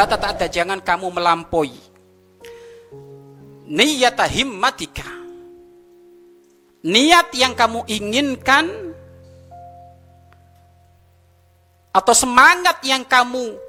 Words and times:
La 0.00 0.08
tata'adda 0.08 0.48
jangan 0.48 0.80
kamu 0.80 1.12
melampaui. 1.12 1.76
Niyata 3.68 4.24
himmatika. 4.24 5.04
Niat 6.88 7.36
yang 7.36 7.52
kamu 7.52 7.84
inginkan 7.84 8.96
atau 11.92 12.14
semangat 12.16 12.80
yang 12.80 13.04
kamu 13.04 13.60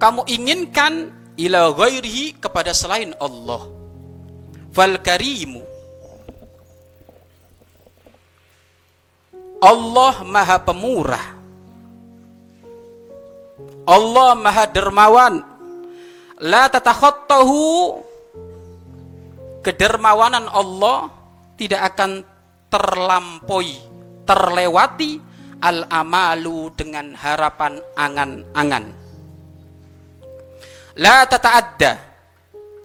kamu 0.00 0.24
inginkan 0.32 1.12
ila 1.36 1.76
ghairihi 1.76 2.40
kepada 2.40 2.72
selain 2.72 3.12
Allah. 3.20 3.68
Fal 4.72 4.96
karimu 5.04 5.60
Allah 9.60 10.24
Maha 10.24 10.56
Pemurah. 10.64 11.26
Allah 13.84 14.32
Maha 14.32 14.64
Dermawan. 14.64 15.47
La 16.38 16.70
tatakhattahu 16.70 17.98
kedermawanan 19.66 20.46
Allah 20.46 21.10
tidak 21.58 21.94
akan 21.94 22.22
terlampaui, 22.70 23.74
terlewati 24.22 25.18
al-amalu 25.58 26.70
dengan 26.78 27.10
harapan 27.18 27.82
angan-angan. 27.98 28.84
La 30.98 31.26
tata'adda. 31.26 32.06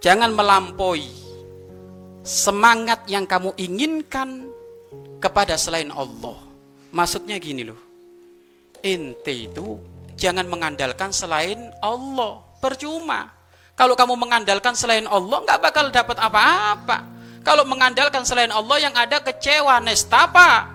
Jangan 0.02 0.36
melampaui 0.36 1.08
semangat 2.26 3.08
yang 3.08 3.24
kamu 3.24 3.56
inginkan 3.56 4.50
kepada 5.22 5.56
selain 5.56 5.88
Allah. 5.94 6.36
Maksudnya 6.92 7.40
gini 7.40 7.64
loh. 7.64 7.80
Ente 8.84 9.32
itu 9.32 9.80
jangan 10.18 10.44
mengandalkan 10.44 11.08
selain 11.14 11.72
Allah. 11.80 12.44
Percuma. 12.60 13.43
Kalau 13.74 13.98
kamu 13.98 14.14
mengandalkan 14.14 14.78
selain 14.78 15.06
Allah 15.10 15.38
nggak 15.42 15.58
bakal 15.58 15.90
dapat 15.90 16.14
apa-apa. 16.18 17.10
Kalau 17.42 17.66
mengandalkan 17.66 18.22
selain 18.22 18.48
Allah 18.54 18.78
yang 18.80 18.94
ada 18.94 19.20
kecewa, 19.20 19.82
nestapa. 19.82 20.70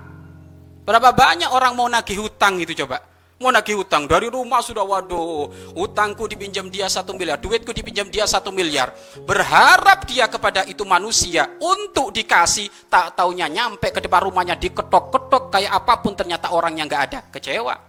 Berapa 0.83 1.09
banyak 1.16 1.50
orang 1.50 1.73
mau 1.73 1.88
nagih 1.88 2.20
hutang 2.20 2.59
itu 2.59 2.75
coba? 2.86 3.02
Mau 3.39 3.55
nagih 3.55 3.80
hutang 3.80 4.03
dari 4.03 4.27
rumah 4.27 4.59
sudah 4.59 4.83
waduh, 4.83 5.47
hutangku 5.72 6.27
dipinjam 6.27 6.67
dia 6.67 6.92
satu 6.92 7.16
miliar, 7.16 7.39
duitku 7.39 7.72
dipinjam 7.72 8.11
dia 8.11 8.27
satu 8.27 8.52
miliar. 8.52 8.92
Berharap 9.23 10.03
dia 10.03 10.27
kepada 10.27 10.67
itu 10.67 10.83
manusia 10.83 11.47
untuk 11.64 12.11
dikasih, 12.11 12.67
tak 12.92 13.16
taunya 13.16 13.47
nyampe 13.47 13.95
ke 13.95 14.03
depan 14.03 14.27
rumahnya 14.27 14.59
diketok-ketok 14.59 15.55
kayak 15.55 15.72
apa 15.72 16.03
pun 16.03 16.20
ternyata 16.20 16.52
orangnya 16.52 16.83
nggak 16.83 17.03
ada, 17.08 17.20
kecewa. 17.31 17.80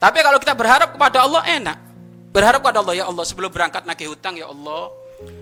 Tapi 0.00 0.18
kalau 0.24 0.40
kita 0.40 0.56
berharap 0.56 0.96
kepada 0.96 1.20
Allah 1.20 1.42
enak. 1.44 1.87
Berharap 2.38 2.62
kepada 2.62 2.78
Allah 2.86 2.94
ya 2.94 3.04
Allah 3.10 3.26
sebelum 3.26 3.50
berangkat 3.50 3.82
nagih 3.82 4.14
hutang 4.14 4.38
ya 4.38 4.46
Allah, 4.46 4.94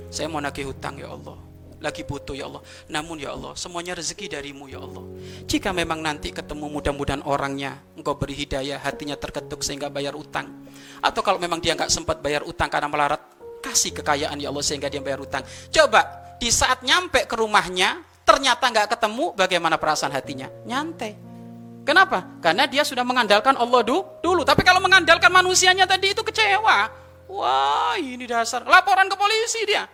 saya 0.09 0.33
mau 0.33 0.41
nagih 0.41 0.73
hutang 0.73 0.97
ya 0.97 1.13
Allah 1.13 1.37
lagi 1.77 2.09
butuh 2.09 2.33
ya 2.33 2.49
Allah. 2.49 2.65
Namun 2.89 3.21
ya 3.21 3.37
Allah, 3.37 3.53
semuanya 3.53 3.93
rezeki 3.93 4.33
darimu 4.33 4.65
ya 4.65 4.81
Allah. 4.81 5.05
Jika 5.45 5.77
memang 5.77 6.01
nanti 6.01 6.33
ketemu 6.33 6.73
mudah-mudahan 6.73 7.21
orangnya, 7.29 7.85
engkau 7.93 8.17
beri 8.17 8.33
hidayah, 8.33 8.81
hatinya 8.81 9.13
terketuk 9.13 9.61
sehingga 9.61 9.93
bayar 9.93 10.17
utang. 10.17 10.49
Atau 11.05 11.21
kalau 11.21 11.37
memang 11.37 11.61
dia 11.61 11.77
nggak 11.77 11.93
sempat 11.93 12.25
bayar 12.25 12.49
utang 12.49 12.73
karena 12.73 12.89
melarat, 12.89 13.21
kasih 13.61 13.93
kekayaan 13.93 14.41
ya 14.41 14.49
Allah 14.49 14.65
sehingga 14.65 14.89
dia 14.89 15.05
bayar 15.05 15.21
utang. 15.21 15.45
Coba 15.69 16.01
di 16.41 16.49
saat 16.49 16.81
nyampe 16.81 17.29
ke 17.29 17.37
rumahnya, 17.37 18.01
ternyata 18.25 18.73
nggak 18.73 18.97
ketemu, 18.97 19.37
bagaimana 19.37 19.77
perasaan 19.77 20.17
hatinya? 20.17 20.49
Nyantai. 20.65 21.26
Kenapa? 21.87 22.27
Karena 22.43 22.67
dia 22.67 22.83
sudah 22.83 23.07
mengandalkan 23.07 23.55
Allah 23.55 23.87
dulu. 23.87 24.43
Tapi 24.43 24.67
kalau 24.67 24.83
mengandalkan 24.83 25.31
manusianya 25.31 25.87
tadi 25.87 26.11
itu 26.11 26.27
kecewa. 26.27 26.91
Wah 27.31 27.95
ini 27.95 28.27
dasar. 28.27 28.67
Laporan 28.67 29.07
ke 29.07 29.15
polisi 29.15 29.63
dia. 29.63 29.87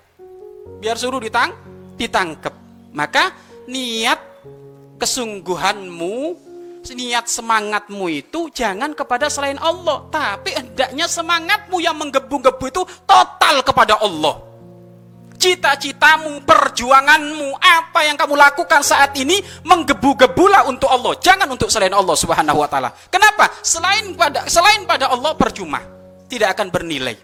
Biar 0.81 0.97
suruh 0.97 1.21
ditang, 1.21 1.53
ditangkap. 2.01 2.57
Maka 2.97 3.37
niat 3.69 4.21
kesungguhanmu, 4.97 6.17
niat 6.97 7.27
semangatmu 7.29 8.07
itu 8.09 8.49
jangan 8.53 8.97
kepada 8.97 9.29
selain 9.29 9.61
Allah, 9.61 10.09
tapi 10.09 10.57
hendaknya 10.57 11.07
semangatmu 11.07 11.77
yang 11.79 11.97
menggebu-gebu 12.01 12.65
itu 12.73 12.83
total 13.05 13.61
kepada 13.61 14.01
Allah. 14.01 14.52
Cita-citamu, 15.43 16.47
perjuanganmu, 16.47 17.59
apa 17.59 18.07
yang 18.07 18.15
kamu 18.15 18.39
lakukan 18.39 18.79
saat 18.87 19.11
ini 19.19 19.43
menggebu-gebulah 19.67 20.71
untuk 20.71 20.87
Allah, 20.87 21.19
jangan 21.19 21.51
untuk 21.51 21.67
selain 21.67 21.91
Allah 21.91 22.15
Subhanahu 22.15 22.63
wa 22.63 22.71
taala. 22.71 22.95
Kenapa? 23.11 23.51
Selain 23.59 24.15
pada 24.15 24.47
selain 24.47 24.87
pada 24.87 25.11
Allah 25.11 25.35
percuma, 25.35 25.83
tidak 26.31 26.55
akan 26.55 26.71
bernilai. 26.71 27.19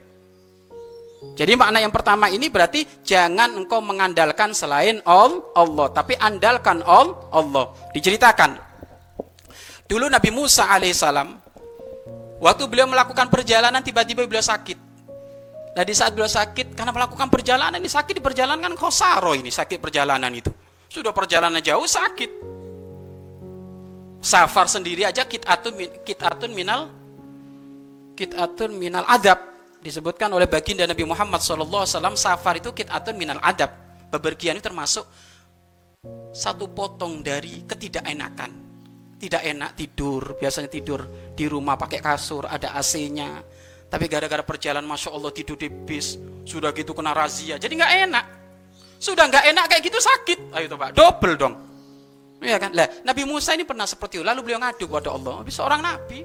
Jadi 1.38 1.54
makna 1.54 1.78
yang 1.78 1.94
pertama 1.94 2.26
ini 2.26 2.50
berarti 2.50 3.06
jangan 3.06 3.54
engkau 3.54 3.78
mengandalkan 3.78 4.50
selain 4.50 4.98
Allah, 5.06 5.86
tapi 5.94 6.18
andalkan 6.18 6.82
Allah. 6.82 7.70
Diceritakan. 7.94 8.58
Dulu 9.86 10.10
Nabi 10.10 10.34
Musa 10.34 10.66
alaihissalam, 10.66 11.38
waktu 12.42 12.66
beliau 12.66 12.90
melakukan 12.90 13.30
perjalanan 13.30 13.78
tiba-tiba 13.78 14.26
beliau 14.26 14.42
sakit. 14.42 14.87
Nah 15.78 15.86
di 15.86 15.94
saat 15.94 16.10
beliau 16.10 16.26
sakit, 16.26 16.74
karena 16.74 16.90
melakukan 16.90 17.30
perjalanan 17.30 17.78
ini 17.78 17.86
sakit 17.86 18.18
di 18.18 18.22
perjalanan 18.22 18.58
kan 18.58 18.74
khosaro 18.74 19.30
ini 19.38 19.46
sakit 19.46 19.78
perjalanan 19.78 20.34
itu. 20.34 20.50
Sudah 20.90 21.14
perjalanan 21.14 21.62
jauh 21.62 21.86
sakit. 21.86 22.30
Safar 24.18 24.66
sendiri 24.66 25.06
aja 25.06 25.22
kitatun 25.22 26.02
kitatun 26.02 26.50
minal 26.50 26.90
kitatun 28.18 28.74
minal 28.74 29.06
adab 29.06 29.38
disebutkan 29.78 30.34
oleh 30.34 30.50
baginda 30.50 30.82
Nabi 30.82 31.06
Muhammad 31.06 31.38
SAW 31.38 31.86
safar 32.18 32.58
itu 32.58 32.74
kit'atun 32.74 33.14
minal 33.14 33.38
adab 33.38 33.70
bepergian 34.10 34.58
itu 34.58 34.66
termasuk 34.66 35.06
satu 36.34 36.66
potong 36.74 37.22
dari 37.22 37.62
ketidakenakan 37.62 38.50
tidak 39.22 39.42
enak 39.46 39.70
tidur 39.78 40.34
biasanya 40.34 40.66
tidur 40.66 41.06
di 41.30 41.46
rumah 41.46 41.78
pakai 41.78 42.02
kasur 42.02 42.50
ada 42.50 42.74
AC-nya 42.74 43.38
tapi 43.88 44.04
gara-gara 44.06 44.44
perjalanan 44.44 44.84
Masya 44.84 45.10
Allah 45.16 45.32
tidur 45.32 45.56
di 45.56 45.72
bis 45.72 46.20
sudah 46.44 46.72
gitu 46.76 46.92
kena 46.92 47.16
razia 47.16 47.56
jadi 47.56 47.72
nggak 47.72 47.92
enak. 48.08 48.26
Sudah 48.98 49.30
nggak 49.30 49.44
enak 49.54 49.64
kayak 49.70 49.82
gitu 49.86 49.98
sakit. 50.02 50.38
Ayo 50.52 50.66
coba 50.74 50.90
double 50.90 51.34
dong. 51.38 51.54
Iya 52.38 52.58
kan? 52.58 52.70
Lah, 52.74 52.86
Nabi 53.02 53.22
Musa 53.26 53.54
ini 53.54 53.66
pernah 53.66 53.86
seperti 53.86 54.18
itu. 54.18 54.26
Lalu 54.26 54.46
beliau 54.46 54.62
ngadu 54.62 54.86
kepada 54.86 55.10
Allah. 55.10 55.42
Habis 55.42 55.54
seorang 55.58 55.80
nabi 55.82 56.22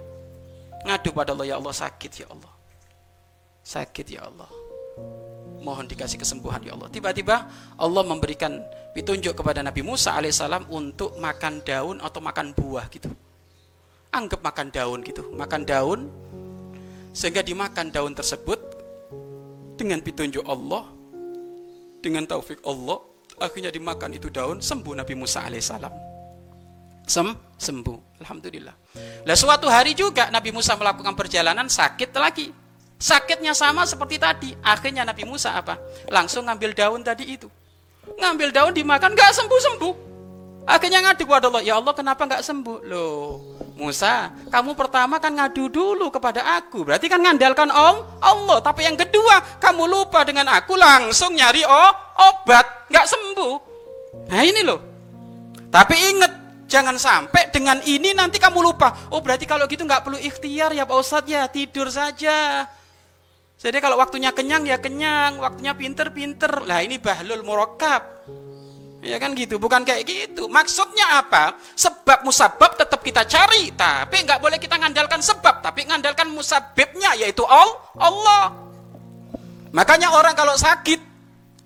ngadu 0.85 1.09
pada 1.09 1.33
Allah, 1.33 1.45
ya 1.49 1.55
Allah 1.57 1.73
sakit 1.73 2.11
ya 2.21 2.27
Allah. 2.29 2.53
Sakit 3.65 4.05
ya 4.09 4.21
Allah. 4.25 4.49
Mohon 5.63 5.89
dikasih 5.89 6.19
kesembuhan 6.19 6.61
ya 6.61 6.75
Allah. 6.75 6.91
Tiba-tiba 6.91 7.49
Allah 7.79 8.03
memberikan 8.03 8.61
petunjuk 8.93 9.33
kepada 9.33 9.63
Nabi 9.63 9.81
Musa 9.81 10.13
alaihissalam 10.13 10.67
untuk 10.69 11.15
makan 11.17 11.63
daun 11.63 11.97
atau 12.03 12.19
makan 12.19 12.51
buah 12.51 12.85
gitu. 12.91 13.09
Anggap 14.13 14.43
makan 14.43 14.67
daun 14.69 14.99
gitu. 15.01 15.33
Makan 15.33 15.61
daun 15.65 16.11
sehingga 17.13 17.45
dimakan 17.45 17.93
daun 17.93 18.11
tersebut 18.17 18.59
dengan 19.77 20.01
petunjuk 20.01 20.43
Allah 20.43 20.89
dengan 22.03 22.27
taufik 22.27 22.59
Allah 22.67 22.99
akhirnya 23.39 23.71
dimakan 23.71 24.17
itu 24.17 24.27
daun 24.33 24.59
sembuh 24.59 24.93
Nabi 24.97 25.13
Musa 25.15 25.45
alaihissalam 25.45 26.11
Sem 27.03 27.27
sembuh 27.59 28.15
Alhamdulillah 28.23 28.75
Lah 29.27 29.35
suatu 29.35 29.67
hari 29.67 29.91
juga 29.91 30.31
Nabi 30.31 30.55
Musa 30.55 30.79
melakukan 30.79 31.11
perjalanan 31.19 31.67
sakit 31.67 32.15
lagi 32.15 32.47
Sakitnya 33.03 33.51
sama 33.51 33.83
seperti 33.83 34.15
tadi. 34.15 34.55
Akhirnya 34.63 35.03
Nabi 35.03 35.27
Musa 35.27 35.59
apa? 35.59 35.75
Langsung 36.07 36.47
ngambil 36.47 36.71
daun 36.71 37.03
tadi 37.03 37.35
itu. 37.35 37.51
Ngambil 38.15 38.55
daun 38.55 38.71
dimakan, 38.71 39.11
nggak 39.11 39.35
sembuh-sembuh. 39.35 40.12
Akhirnya 40.63 41.03
ngadu 41.03 41.27
kepada 41.27 41.51
Allah, 41.51 41.63
ya 41.63 41.75
Allah 41.75 41.91
kenapa 41.91 42.23
nggak 42.23 42.39
sembuh? 42.39 42.87
Loh, 42.87 43.59
Musa, 43.75 44.31
kamu 44.47 44.79
pertama 44.79 45.19
kan 45.19 45.35
ngadu 45.35 45.67
dulu 45.67 46.07
kepada 46.07 46.55
aku. 46.55 46.87
Berarti 46.87 47.11
kan 47.11 47.19
ngandalkan 47.19 47.67
Om 47.67 48.23
Allah. 48.23 48.63
Tapi 48.63 48.87
yang 48.87 48.95
kedua, 48.95 49.59
kamu 49.59 49.83
lupa 49.91 50.23
dengan 50.23 50.47
aku 50.55 50.79
langsung 50.79 51.35
nyari 51.35 51.67
oh, 51.67 51.91
obat. 52.31 52.87
Nggak 52.87 53.07
sembuh. 53.11 53.55
Nah 54.31 54.41
ini 54.45 54.61
loh. 54.63 54.79
Tapi 55.67 55.95
ingat, 56.15 56.31
jangan 56.71 56.95
sampai 56.95 57.51
dengan 57.51 57.83
ini 57.83 58.15
nanti 58.15 58.39
kamu 58.39 58.63
lupa. 58.63 59.11
Oh 59.11 59.19
berarti 59.19 59.43
kalau 59.43 59.67
gitu 59.67 59.83
nggak 59.83 60.05
perlu 60.05 60.15
ikhtiar 60.15 60.71
ya 60.71 60.87
Pak 60.87 60.95
Ustadz 60.95 61.27
ya, 61.27 61.43
tidur 61.51 61.91
saja. 61.91 62.63
Jadi 63.59 63.77
kalau 63.83 63.99
waktunya 63.99 64.31
kenyang 64.31 64.63
ya 64.63 64.79
kenyang, 64.79 65.43
waktunya 65.43 65.75
pinter-pinter. 65.75 66.63
Lah 66.63 66.79
ini 66.79 67.03
bahlul 67.03 67.43
murakab. 67.43 68.05
Ya 69.03 69.19
kan 69.19 69.35
gitu, 69.35 69.59
bukan 69.59 69.83
kayak 69.83 70.07
gitu. 70.07 70.47
Maksudnya 70.47 71.19
apa? 71.19 71.59
Sebab 71.75 72.23
musabab 72.23 72.79
tetap 72.79 73.03
kita 73.03 73.27
cari, 73.27 73.75
tapi 73.75 74.23
nggak 74.23 74.39
boleh 74.39 74.55
kita 74.55 74.79
ngandalkan 74.79 75.19
sebab, 75.19 75.59
tapi 75.59 75.83
ngandalkan 75.83 76.31
musabibnya 76.31 77.11
yaitu 77.19 77.43
Allah. 77.43 78.55
Makanya 79.75 80.15
orang 80.15 80.31
kalau 80.39 80.55
sakit, 80.55 81.03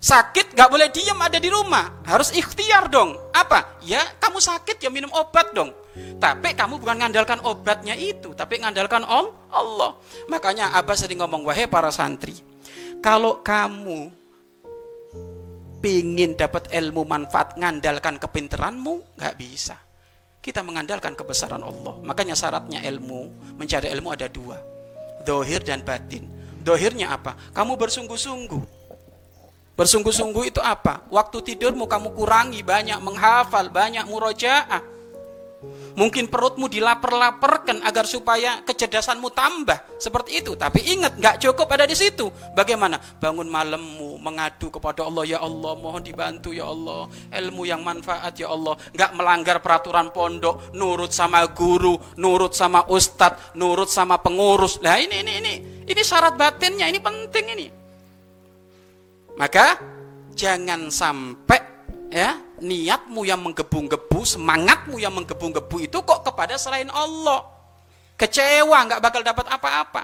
sakit 0.02 0.58
nggak 0.58 0.66
boleh 0.66 0.90
diam 0.90 1.14
ada 1.22 1.38
di 1.38 1.46
rumah, 1.46 2.02
harus 2.02 2.34
ikhtiar 2.34 2.90
dong. 2.90 3.14
Apa? 3.30 3.78
Ya 3.86 4.02
kamu 4.18 4.42
sakit 4.42 4.82
ya 4.82 4.90
minum 4.90 5.14
obat 5.14 5.54
dong. 5.54 5.70
Tapi 6.18 6.58
kamu 6.58 6.82
bukan 6.82 6.98
mengandalkan 6.98 7.38
obatnya 7.46 7.94
itu, 7.94 8.34
tapi 8.34 8.58
mengandalkan 8.58 9.06
Allah. 9.06 9.94
Makanya 10.26 10.74
Abah 10.74 10.98
sering 10.98 11.22
ngomong, 11.22 11.46
wahai 11.46 11.70
para 11.70 11.94
santri, 11.94 12.34
Kalau 12.98 13.42
kamu 13.46 14.10
pingin 15.78 16.34
dapat 16.34 16.70
ilmu 16.70 17.06
manfaat 17.06 17.54
ngandalkan 17.58 18.18
kepinteranmu, 18.18 19.18
nggak 19.18 19.34
bisa. 19.38 19.76
Kita 20.38 20.62
mengandalkan 20.62 21.18
kebesaran 21.18 21.62
Allah. 21.62 21.98
Makanya 22.02 22.38
syaratnya 22.38 22.82
ilmu, 22.86 23.54
mencari 23.58 23.90
ilmu 23.90 24.08
ada 24.14 24.26
dua. 24.30 24.58
Dohir 25.26 25.62
dan 25.66 25.82
batin. 25.82 26.24
Dohirnya 26.62 27.14
apa? 27.14 27.34
Kamu 27.54 27.74
bersungguh-sungguh. 27.78 28.78
Bersungguh-sungguh 29.78 30.50
itu 30.50 30.58
apa? 30.58 31.06
Waktu 31.10 31.38
tidurmu 31.54 31.86
kamu 31.86 32.14
kurangi 32.14 32.66
banyak 32.66 32.98
menghafal, 32.98 33.70
banyak 33.70 34.02
murojaah 34.10 34.97
Mungkin 35.98 36.30
perutmu 36.30 36.70
dilapar-laparkan 36.70 37.82
agar 37.82 38.06
supaya 38.06 38.62
kecerdasanmu 38.62 39.34
tambah. 39.34 39.98
Seperti 39.98 40.38
itu. 40.38 40.54
Tapi 40.54 40.94
ingat, 40.94 41.18
nggak 41.18 41.42
cukup 41.42 41.66
ada 41.74 41.90
di 41.90 41.98
situ. 41.98 42.30
Bagaimana? 42.54 43.02
Bangun 43.18 43.50
malammu, 43.50 44.22
mengadu 44.22 44.70
kepada 44.70 45.02
Allah. 45.02 45.26
Ya 45.26 45.42
Allah, 45.42 45.74
mohon 45.74 45.98
dibantu 45.98 46.54
ya 46.54 46.70
Allah. 46.70 47.10
Ilmu 47.34 47.66
yang 47.66 47.82
manfaat 47.82 48.30
ya 48.38 48.46
Allah. 48.46 48.78
Nggak 48.94 49.10
melanggar 49.18 49.58
peraturan 49.58 50.14
pondok. 50.14 50.70
Nurut 50.78 51.10
sama 51.10 51.42
guru, 51.50 51.98
nurut 52.14 52.54
sama 52.54 52.86
ustadz, 52.86 53.58
nurut 53.58 53.90
sama 53.90 54.22
pengurus. 54.22 54.78
Nah 54.78 55.02
ini, 55.02 55.26
ini, 55.26 55.32
ini. 55.42 55.54
Ini 55.82 56.02
syarat 56.06 56.38
batinnya, 56.38 56.86
ini 56.86 57.02
penting 57.02 57.46
ini. 57.58 57.66
Maka, 59.34 59.82
jangan 60.38 60.94
sampai 60.94 61.77
ya 62.08 62.40
niatmu 62.58 63.22
yang 63.24 63.40
menggebu-gebu, 63.40 64.20
semangatmu 64.24 64.98
yang 64.98 65.14
menggebu-gebu 65.14 65.76
itu 65.84 65.98
kok 66.02 66.24
kepada 66.26 66.58
selain 66.58 66.90
Allah. 66.90 67.44
Kecewa, 68.18 68.78
nggak 68.90 69.00
bakal 69.00 69.22
dapat 69.22 69.46
apa-apa. 69.46 70.02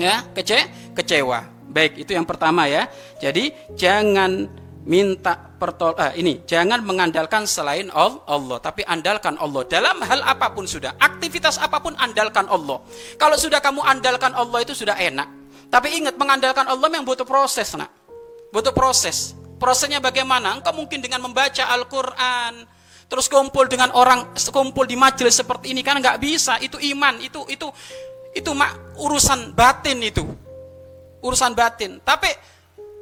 Ya, 0.00 0.26
kece 0.34 0.92
kecewa. 0.96 1.46
Baik, 1.70 2.02
itu 2.04 2.12
yang 2.12 2.26
pertama 2.26 2.66
ya. 2.66 2.90
Jadi 3.22 3.54
jangan 3.78 4.50
minta 4.82 5.38
pertol 5.38 5.94
eh, 5.94 6.18
ini 6.18 6.42
jangan 6.42 6.82
mengandalkan 6.82 7.46
selain 7.46 7.86
Allah 7.94 8.58
tapi 8.58 8.82
andalkan 8.82 9.38
Allah 9.38 9.62
dalam 9.70 10.02
hal 10.02 10.26
apa 10.26 10.50
pun 10.50 10.66
sudah 10.66 10.98
aktivitas 10.98 11.62
apa 11.62 11.78
pun 11.78 11.94
andalkan 12.02 12.50
Allah 12.50 12.82
kalau 13.14 13.38
sudah 13.38 13.62
kamu 13.62 13.78
andalkan 13.78 14.34
Allah 14.34 14.58
itu 14.58 14.74
sudah 14.74 14.98
enak 14.98 15.30
tapi 15.70 16.02
ingat 16.02 16.18
mengandalkan 16.18 16.66
Allah 16.66 16.90
yang 16.90 17.06
butuh 17.06 17.22
proses 17.22 17.78
nak 17.78 17.94
butuh 18.50 18.74
proses 18.74 19.38
Prosesnya 19.62 20.02
bagaimana? 20.02 20.58
Engkau 20.58 20.74
mungkin 20.74 20.98
dengan 20.98 21.22
membaca 21.22 21.70
Al-Quran, 21.70 22.66
terus 23.06 23.30
kumpul 23.30 23.70
dengan 23.70 23.94
orang, 23.94 24.34
kumpul 24.34 24.90
di 24.90 24.98
majelis 24.98 25.38
seperti 25.38 25.70
ini 25.70 25.86
kan 25.86 26.02
nggak 26.02 26.18
bisa. 26.18 26.58
Itu 26.58 26.82
iman, 26.82 27.22
itu 27.22 27.46
itu 27.46 27.70
itu 28.34 28.50
mak 28.58 28.98
urusan 28.98 29.54
batin 29.54 30.02
itu, 30.02 30.26
urusan 31.22 31.54
batin. 31.54 32.02
Tapi 32.02 32.26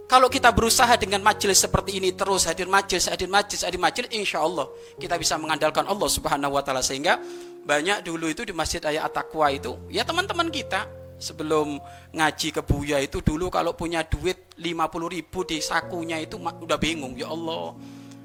kalau 0.05 0.29
kita 0.29 0.53
berusaha 0.53 1.01
dengan 1.01 1.25
majelis 1.25 1.65
seperti 1.65 1.97
ini 1.97 2.13
terus 2.13 2.45
hadir 2.45 2.69
majelis, 2.69 3.09
hadir 3.09 3.33
majelis, 3.33 3.65
hadir 3.65 3.81
majelis, 3.81 4.11
insya 4.13 4.45
Allah 4.45 4.69
kita 5.01 5.17
bisa 5.17 5.41
mengandalkan 5.41 5.89
Allah 5.89 6.13
Subhanahu 6.13 6.61
Wa 6.61 6.63
Taala 6.67 6.85
sehingga 6.85 7.17
banyak 7.65 8.05
dulu 8.05 8.29
itu 8.29 8.45
di 8.45 8.53
masjid 8.53 8.85
ayat 8.85 9.09
At-Taqwa 9.09 9.49
itu 9.49 9.81
ya 9.89 10.05
teman-teman 10.05 10.53
kita 10.53 11.00
sebelum 11.21 11.79
ngaji 12.17 12.49
ke 12.51 12.65
Buya 12.65 12.99
itu 12.99 13.21
dulu 13.21 13.53
kalau 13.53 13.77
punya 13.77 14.03
duit 14.03 14.57
50 14.57 15.15
ribu 15.15 15.45
di 15.45 15.61
sakunya 15.61 16.19
itu 16.19 16.41
udah 16.41 16.79
bingung. 16.81 17.15
Ya 17.15 17.29
Allah 17.29 17.77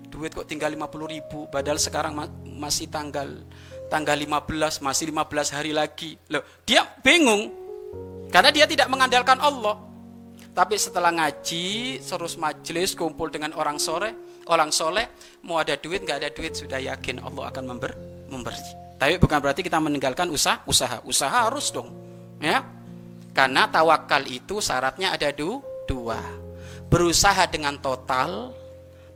duit 0.08 0.32
kok 0.32 0.48
tinggal 0.48 0.72
50 0.72 1.12
ribu? 1.12 1.46
Padahal 1.52 1.78
sekarang 1.78 2.16
masih 2.56 2.88
tanggal 2.88 3.44
tanggal 3.92 4.18
15 4.18 4.80
masih 4.82 5.12
15 5.12 5.56
hari 5.56 5.72
lagi. 5.76 6.16
Loh 6.32 6.42
dia 6.64 6.88
bingung 7.04 7.52
karena 8.32 8.50
dia 8.50 8.66
tidak 8.66 8.88
mengandalkan 8.88 9.38
Allah. 9.44 9.78
Tapi 10.56 10.80
setelah 10.80 11.12
ngaji 11.12 12.00
terus 12.00 12.40
majelis 12.40 12.96
kumpul 12.96 13.28
dengan 13.28 13.52
orang 13.60 13.76
sore 13.76 14.26
orang 14.50 14.70
soleh 14.70 15.10
mau 15.46 15.58
ada 15.58 15.78
duit 15.78 16.06
nggak 16.06 16.18
ada 16.22 16.30
duit 16.34 16.54
sudah 16.54 16.78
yakin 16.78 17.22
Allah 17.22 17.50
akan 17.50 17.64
member 17.66 17.92
memberi 18.30 18.62
tapi 18.96 19.18
bukan 19.18 19.38
berarti 19.42 19.62
kita 19.66 19.78
meninggalkan 19.82 20.30
usaha 20.30 20.62
usaha 20.70 21.02
usaha 21.06 21.50
harus 21.50 21.74
dong 21.74 21.90
ya 22.40 22.62
karena 23.36 23.68
tawakal 23.68 24.24
itu 24.24 24.64
syaratnya 24.64 25.12
ada 25.12 25.28
du, 25.36 25.60
dua. 25.84 26.16
Berusaha 26.88 27.44
dengan 27.52 27.76
total, 27.84 28.56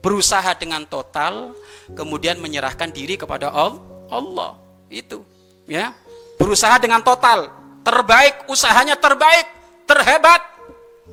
berusaha 0.04 0.52
dengan 0.60 0.84
total, 0.84 1.56
kemudian 1.96 2.36
menyerahkan 2.44 2.92
diri 2.92 3.16
kepada 3.16 3.48
Allah. 3.48 4.60
Itu, 4.92 5.24
ya. 5.64 5.96
Berusaha 6.36 6.76
dengan 6.84 7.00
total, 7.00 7.48
terbaik, 7.88 8.52
usahanya 8.52 9.00
terbaik, 9.00 9.48
terhebat. 9.88 10.44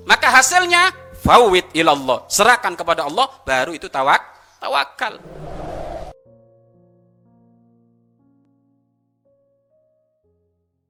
Maka 0.02 0.26
hasilnya 0.26 0.90
fawid 1.22 1.70
ilallah. 1.78 2.26
Serahkan 2.26 2.74
kepada 2.74 3.06
Allah, 3.06 3.30
baru 3.46 3.70
itu 3.70 3.86
tawak, 3.86 4.18
tawakal. 4.58 5.22